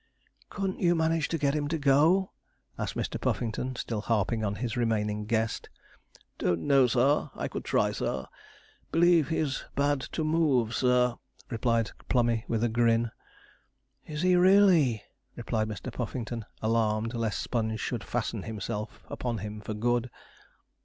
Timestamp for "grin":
12.69-13.11